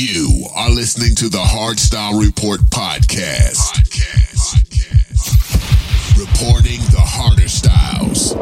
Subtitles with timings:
[0.00, 3.70] You are listening to the Hardstyle Report podcast.
[3.74, 4.54] podcast.
[4.56, 6.18] podcast.
[6.18, 8.32] Reporting the harder styles.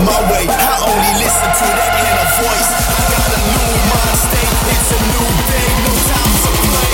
[0.00, 0.44] my way.
[0.48, 2.70] I only listen to that inner voice.
[2.72, 6.92] I got a new mind state, it's a new day, no time to play.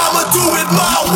[0.00, 1.07] I'ma do it my way.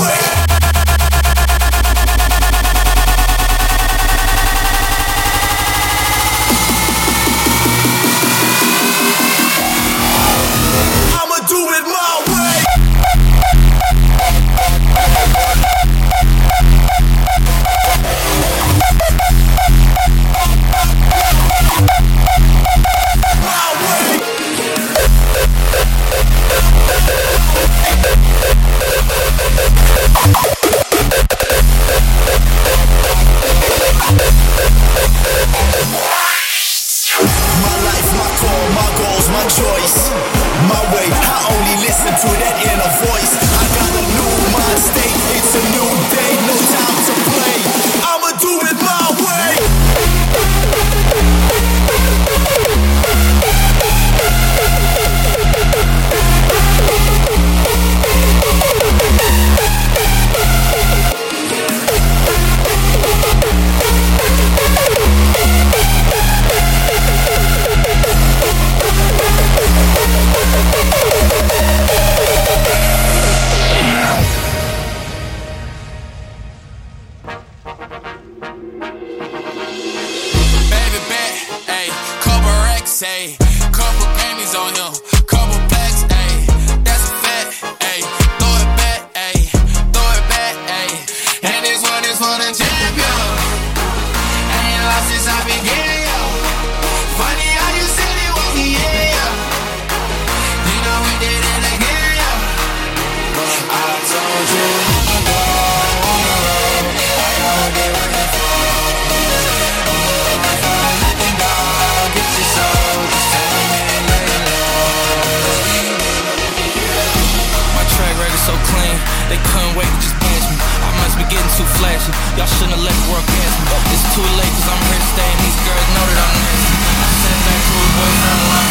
[121.33, 122.13] getting too flashy.
[122.37, 123.65] Y'all shouldn't have let the world pass me.
[123.97, 125.39] It's too late cause I'm here staying.
[125.41, 126.77] These girls know that I'm nasty.
[126.77, 128.69] I sat back to a boyfriend while I'm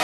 [0.00, 0.03] you.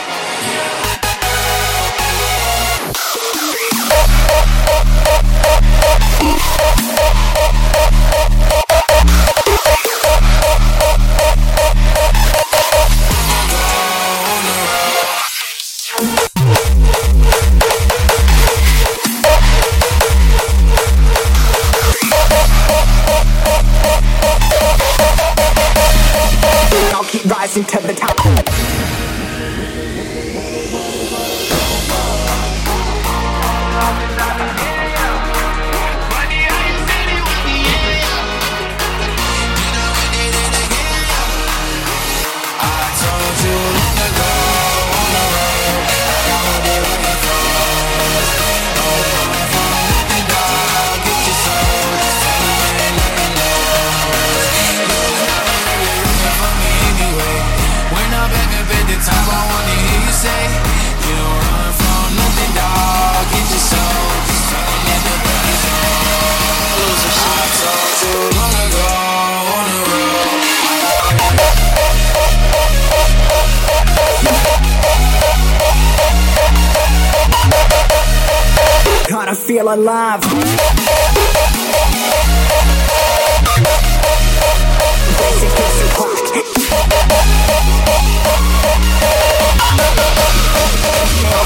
[79.73, 80.21] alive.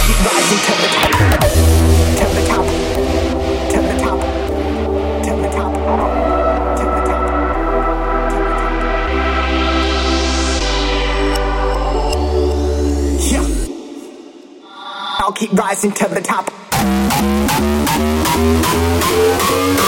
[0.06, 0.60] Keep rising.
[0.60, 2.66] To the top.
[3.72, 4.20] To the top.
[5.24, 5.74] To the top.
[6.78, 7.26] To the top.
[13.22, 13.46] Yeah.
[15.20, 16.55] I'll keep rising to the top.
[17.98, 19.85] Música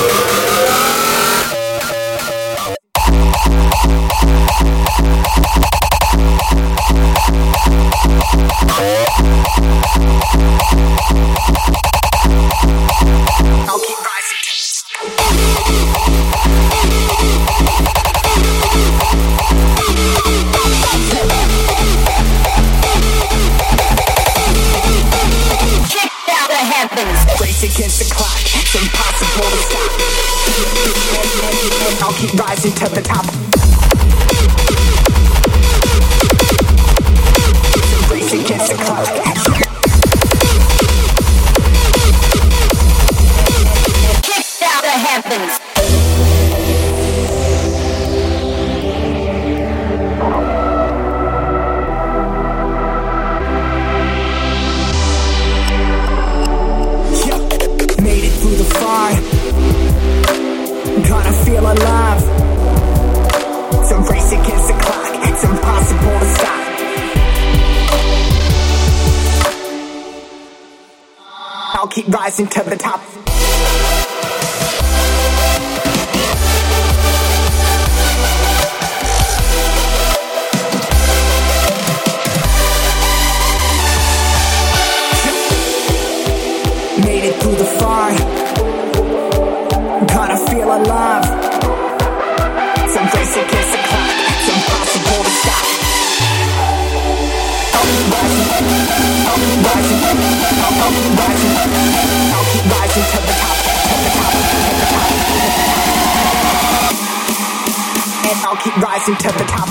[108.50, 109.16] I'll keep rising.
[109.18, 109.68] To the top.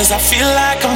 [0.00, 0.89] Cause I feel like I'm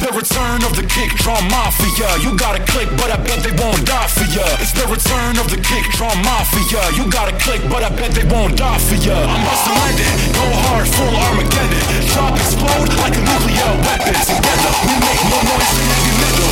[0.00, 2.06] the return of the kick drum mafia.
[2.22, 4.46] You gotta click, but I bet they won't die for ya.
[4.62, 6.82] It's the return of the kick drum mafia.
[6.94, 9.14] You gotta click, but I bet they won't die for ya.
[9.14, 11.82] I'm busting landed, go hard, full Armageddon.
[12.14, 14.14] Drop explode like a nuclear weapon.
[14.14, 16.50] Together we make more noise than heavy metal.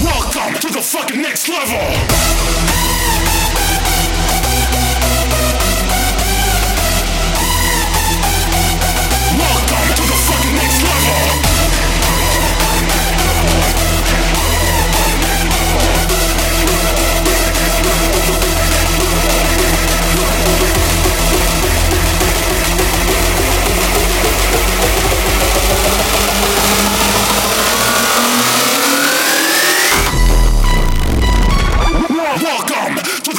[0.00, 1.84] Welcome to the fucking next level.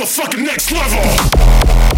[0.07, 1.96] Welcome to the fucking next level.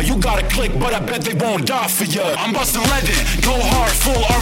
[0.00, 2.34] You gotta click, but I bet they won't die for ya.
[2.38, 4.37] I'm busting leaded, go hard, full Armageddon.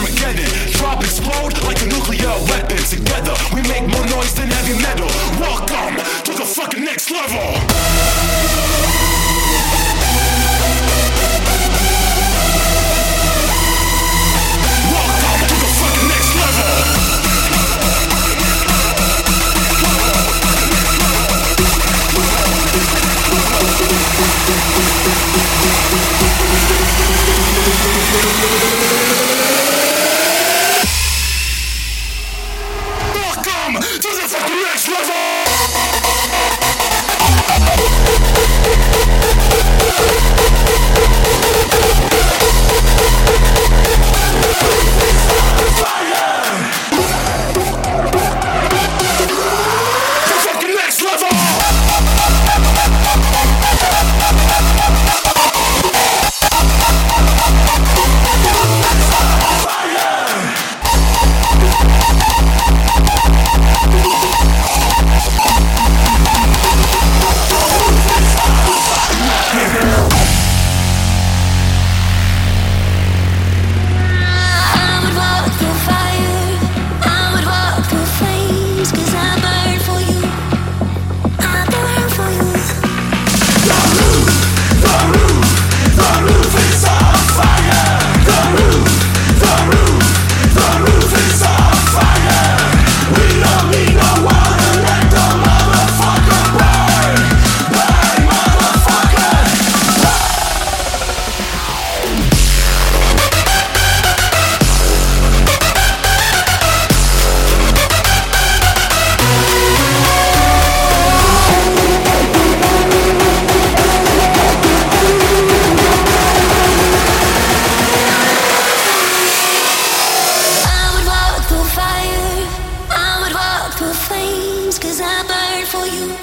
[125.66, 126.16] for you.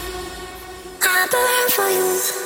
[1.01, 2.43] I burn for you.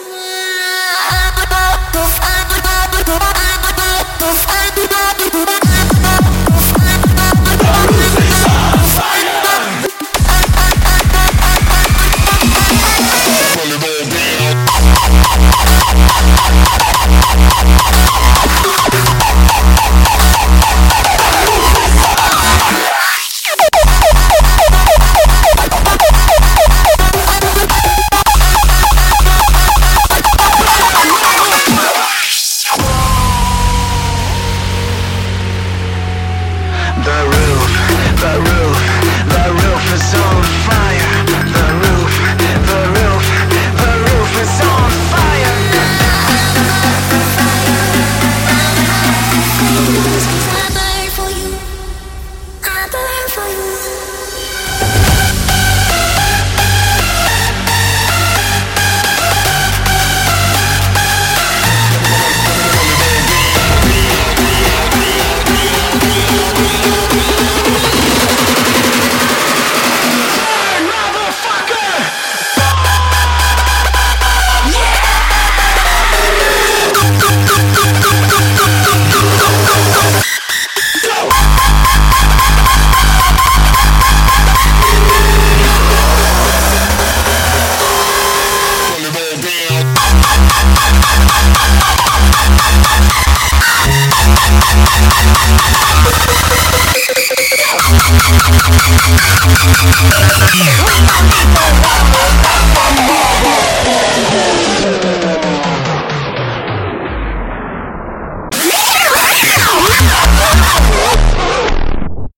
[18.08, 18.47] Down.